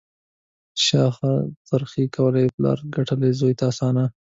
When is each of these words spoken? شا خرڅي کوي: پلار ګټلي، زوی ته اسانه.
شا 0.85 1.03
خرڅي 1.67 2.03
کوي: 2.15 2.45
پلار 2.55 2.79
ګټلي، 2.95 3.31
زوی 3.39 3.53
ته 3.59 3.63
اسانه. 3.71 4.05